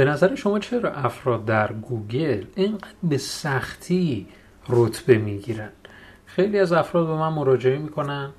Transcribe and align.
به 0.00 0.06
نظر 0.06 0.34
شما 0.34 0.58
چرا 0.58 0.92
افراد 0.92 1.44
در 1.44 1.72
گوگل 1.72 2.44
اینقدر 2.54 2.88
به 3.02 3.18
سختی 3.18 4.26
رتبه 4.68 5.18
می‌گیرن؟ 5.18 5.68
خیلی 6.26 6.58
از 6.58 6.72
افراد 6.72 7.06
به 7.06 7.14
من 7.14 7.32
مراجعه 7.32 7.78
می‌کنن 7.78 8.30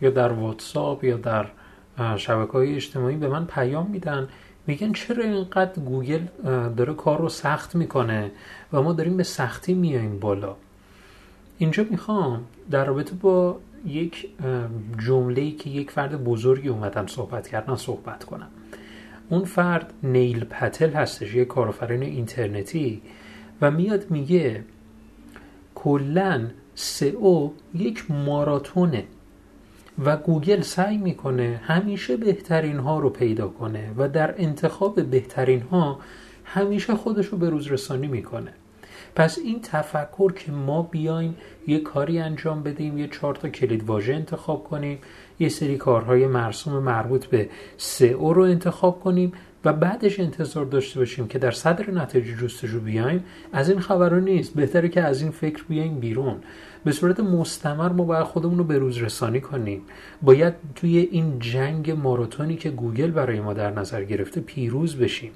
یا 0.00 0.10
در 0.10 0.32
واتساپ 0.32 1.04
یا 1.04 1.16
در 1.16 1.46
شبکه 2.16 2.52
های 2.52 2.74
اجتماعی 2.74 3.16
به 3.16 3.28
من 3.28 3.46
پیام 3.46 3.90
میدن. 3.90 4.28
میگن 4.66 4.92
چرا 4.92 5.24
اینقدر 5.24 5.82
گوگل 5.82 6.20
داره 6.76 6.94
کار 6.94 7.20
رو 7.20 7.28
سخت 7.28 7.74
می‌کنه 7.74 8.30
و 8.72 8.82
ما 8.82 8.92
داریم 8.92 9.16
به 9.16 9.22
سختی 9.22 9.74
میاییم 9.74 10.18
بالا؟ 10.18 10.56
اینجا 11.58 11.86
می‌خوام 11.90 12.44
در 12.70 12.84
رابطه 12.84 13.14
با 13.14 13.60
یک 13.86 14.28
جمله 15.06 15.50
که 15.50 15.70
یک 15.70 15.90
فرد 15.90 16.24
بزرگی 16.24 16.68
اومدن 16.68 17.06
صحبت 17.06 17.48
کردن 17.48 17.76
صحبت 17.76 18.24
کنم. 18.24 18.48
اون 19.30 19.44
فرد 19.44 19.92
نیل 20.02 20.44
پتل 20.44 20.90
هستش 20.90 21.34
یک 21.34 21.48
کارآفرین 21.48 22.02
اینترنتی 22.02 23.02
و 23.60 23.70
میاد 23.70 24.10
میگه 24.10 24.64
کلا 25.74 26.46
سئو 26.74 27.50
یک 27.74 28.10
ماراتونه 28.10 29.04
و 30.04 30.16
گوگل 30.16 30.60
سعی 30.60 30.96
می‌کنه 30.96 31.60
همیشه 31.64 32.16
بهترین 32.16 32.78
ها 32.78 32.98
رو 32.98 33.10
پیدا 33.10 33.48
کنه 33.48 33.90
و 33.96 34.08
در 34.08 34.34
انتخاب 34.38 35.02
بهترین 35.02 35.62
ها 35.62 36.00
همیشه 36.44 36.94
خودش 36.94 37.26
رو 37.26 37.38
به 37.38 37.50
روز 37.50 37.66
رسانی 37.66 38.06
می‌کنه. 38.06 38.52
پس 39.16 39.38
این 39.38 39.60
تفکر 39.62 40.32
که 40.32 40.52
ما 40.52 40.82
بیایم 40.82 41.36
یه 41.66 41.80
کاری 41.80 42.18
انجام 42.18 42.62
بدیم 42.62 42.98
یه 42.98 43.08
چهار 43.08 43.34
تا 43.34 43.48
کلید 43.48 43.84
واژه 43.84 44.14
انتخاب 44.14 44.64
کنیم 44.64 44.98
یه 45.38 45.48
سری 45.48 45.76
کارهای 45.76 46.26
مرسوم 46.26 46.82
مربوط 46.82 47.26
به 47.26 47.48
سئو 47.76 48.32
رو 48.32 48.42
انتخاب 48.42 49.00
کنیم 49.00 49.32
و 49.64 49.72
بعدش 49.72 50.20
انتظار 50.20 50.64
داشته 50.64 50.98
باشیم 50.98 51.28
که 51.28 51.38
در 51.38 51.50
صدر 51.50 51.90
نتایج 51.90 52.26
جستجو 52.26 52.80
بیایم 52.80 53.24
از 53.52 53.70
این 53.70 53.80
خبرها 53.80 54.18
نیست. 54.18 54.54
بهتره 54.54 54.88
که 54.88 55.02
از 55.02 55.22
این 55.22 55.30
فکر 55.30 55.64
بیایم 55.68 56.00
بیرون. 56.00 56.36
به 56.84 56.92
صورت 56.92 57.20
مستمر 57.20 57.88
ما 57.88 58.04
باید 58.04 58.24
خودمون 58.24 58.58
رو 58.58 58.64
به 58.64 58.78
روز 58.78 58.98
رسانی 58.98 59.40
کنیم. 59.40 59.82
باید 60.22 60.54
توی 60.74 60.98
این 60.98 61.38
جنگ 61.38 61.90
ماراتونی 61.90 62.56
که 62.56 62.70
گوگل 62.70 63.10
برای 63.10 63.40
ما 63.40 63.52
در 63.52 63.70
نظر 63.70 64.04
گرفته 64.04 64.40
پیروز 64.40 64.96
بشیم. 64.96 65.32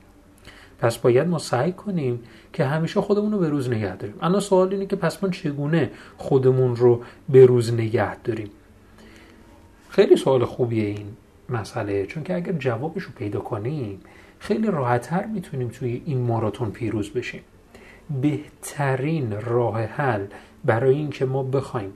پس 0.83 0.99
باید 0.99 1.29
ما 1.29 1.39
سعی 1.39 1.73
کنیم 1.73 2.21
که 2.53 2.65
همیشه 2.65 3.01
خودمون 3.01 3.33
رو 3.33 3.39
به 3.39 3.49
روز 3.49 3.71
نگه 3.71 3.97
داریم. 3.97 4.15
الان 4.23 4.41
سوال 4.41 4.73
اینه 4.73 4.87
که 4.87 4.97
پس 4.97 5.23
ما 5.23 5.29
چگونه 5.31 5.91
خودمون 6.17 6.77
رو 6.77 7.03
به 7.29 7.47
روز 7.47 7.73
نگه 7.73 8.17
داریم؟ 8.17 8.51
خیلی 9.89 10.17
سوال 10.17 10.45
خوبیه 10.45 10.85
این 10.85 11.07
مسئله 11.49 12.07
چون 12.07 12.23
که 12.23 12.35
اگر 12.35 12.53
جوابش 12.53 13.03
رو 13.03 13.11
پیدا 13.17 13.41
کنیم 13.41 14.01
خیلی 14.39 14.67
راحتتر 14.67 15.27
می‌تونیم 15.27 15.69
توی 15.69 16.03
این 16.05 16.19
ماراتون 16.19 16.71
پیروز 16.71 17.11
بشیم. 17.11 17.41
بهترین 18.23 19.41
راه 19.41 19.83
حل 19.83 20.27
برای 20.65 20.95
اینکه 20.95 21.25
ما 21.25 21.43
بخوایم 21.43 21.93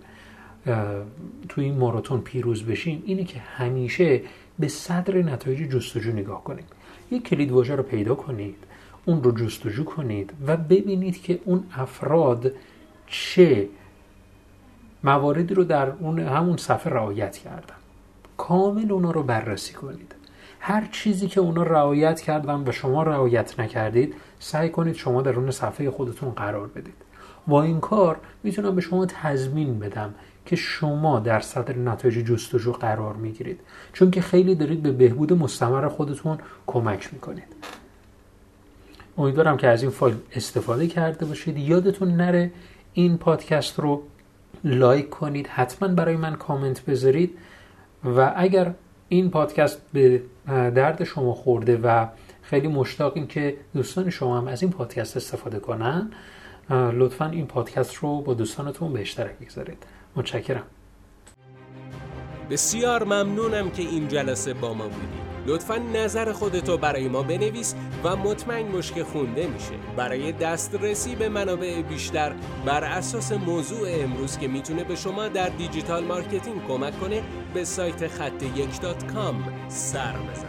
توی 1.48 1.64
این 1.64 1.78
ماراتون 1.78 2.20
پیروز 2.20 2.64
بشیم 2.64 3.02
اینه 3.06 3.24
که 3.24 3.38
همیشه 3.38 4.20
به 4.58 4.68
صدر 4.68 5.16
نتایج 5.22 5.70
جستجو 5.70 6.12
نگاه 6.12 6.44
کنیم 6.44 6.64
یک 7.10 7.28
کلید 7.28 7.52
واژه 7.52 7.74
رو 7.74 7.82
پیدا 7.82 8.14
کنید 8.14 8.56
اون 9.04 9.22
رو 9.22 9.32
جستجو 9.32 9.84
کنید 9.84 10.32
و 10.46 10.56
ببینید 10.56 11.22
که 11.22 11.40
اون 11.44 11.64
افراد 11.74 12.52
چه 13.06 13.68
مواردی 15.04 15.54
رو 15.54 15.64
در 15.64 15.90
اون 15.90 16.18
همون 16.18 16.56
صفحه 16.56 16.92
رعایت 16.92 17.36
کردن. 17.36 17.74
کامل 18.36 18.92
اونا 18.92 19.10
رو 19.10 19.22
بررسی 19.22 19.74
کنید. 19.74 20.14
هر 20.60 20.88
چیزی 20.92 21.28
که 21.28 21.40
اونا 21.40 21.62
رعایت 21.62 22.20
کردن 22.20 22.64
و 22.66 22.72
شما 22.72 23.02
رعایت 23.02 23.60
نکردید 23.60 24.14
سعی 24.38 24.70
کنید 24.70 24.94
شما 24.94 25.22
در 25.22 25.32
اون 25.32 25.50
صفحه 25.50 25.90
خودتون 25.90 26.30
قرار 26.30 26.66
بدید. 26.66 26.94
با 27.46 27.62
این 27.62 27.80
کار 27.80 28.16
می‌تونم 28.42 28.74
به 28.74 28.80
شما 28.80 29.06
تضمین 29.06 29.78
بدم 29.78 30.14
که 30.46 30.56
شما 30.56 31.20
در 31.20 31.40
صدر 31.40 31.76
نتایج 31.76 32.26
جستجو 32.26 32.72
قرار 32.72 33.14
می‌گیرید. 33.14 33.60
چون 33.92 34.10
که 34.10 34.20
خیلی 34.20 34.54
دارید 34.54 34.82
به 34.82 34.92
بهبود 34.92 35.32
مستمر 35.32 35.88
خودتون 35.88 36.38
کمک 36.66 37.08
می‌کنید. 37.12 37.56
امیدوارم 39.18 39.56
که 39.56 39.68
از 39.68 39.82
این 39.82 39.90
فایل 39.90 40.16
استفاده 40.32 40.86
کرده 40.86 41.26
باشید. 41.26 41.58
یادتون 41.58 42.16
نره 42.16 42.50
این 42.92 43.18
پادکست 43.18 43.80
رو 43.80 44.02
لایک 44.64 45.10
کنید 45.10 45.46
حتما 45.46 45.88
برای 45.88 46.16
من 46.16 46.34
کامنت 46.34 46.84
بذارید 46.84 47.38
و 48.04 48.32
اگر 48.36 48.74
این 49.08 49.30
پادکست 49.30 49.82
به 49.92 50.22
درد 50.46 51.04
شما 51.04 51.32
خورده 51.32 51.76
و 51.76 52.06
خیلی 52.42 52.68
مشتاقیم 52.68 53.26
که 53.26 53.56
دوستان 53.74 54.10
شما 54.10 54.38
هم 54.38 54.48
از 54.48 54.62
این 54.62 54.70
پادکست 54.70 55.16
استفاده 55.16 55.58
کنن 55.58 56.10
لطفا 56.70 57.26
این 57.26 57.46
پادکست 57.46 57.94
رو 57.94 58.20
با 58.20 58.34
دوستانتون 58.34 58.92
به 58.92 59.00
اشتراک 59.00 59.38
بگذارید. 59.38 59.86
متشکرم. 60.16 60.66
بسیار 62.50 63.04
ممنونم 63.04 63.70
که 63.70 63.82
این 63.82 64.08
جلسه 64.08 64.54
با 64.54 64.74
ما 64.74 64.84
بودید 64.84 65.26
لطفا 65.46 65.76
نظر 65.76 66.32
خودتو 66.32 66.78
برای 66.78 67.08
ما 67.08 67.22
بنویس 67.22 67.74
و 68.04 68.16
مطمئن 68.16 68.72
باش 68.72 68.92
که 68.92 69.04
خونده 69.04 69.46
میشه. 69.46 69.72
برای 69.96 70.32
دسترسی 70.32 71.14
به 71.14 71.28
منابع 71.28 71.82
بیشتر 71.82 72.32
بر 72.64 72.84
اساس 72.84 73.32
موضوع 73.32 73.88
امروز 73.90 74.38
که 74.38 74.48
می‌تونه 74.48 74.84
به 74.84 74.96
شما 74.96 75.28
در 75.28 75.48
digital 75.48 76.04
marketing 76.04 76.66
کمک 76.66 77.00
کنه 77.00 77.22
به 77.54 77.64
سایت 77.64 78.08
خط 78.08 78.42
یک 78.42 78.80
dot 78.80 79.12
com 79.12 79.44
سر 79.68 80.12
بزن. 80.12 80.46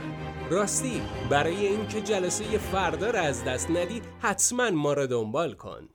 راستی 0.50 1.02
برای 1.30 1.68
اینکه 1.68 2.02
جلسه 2.02 2.58
فردا 2.58 3.10
را 3.10 3.20
از 3.20 3.44
دست 3.44 3.72
ندی 3.72 4.02
حتما 4.20 4.70
ما 4.70 4.94
را 4.94 5.06
دنبال 5.06 5.54
کن. 5.54 5.90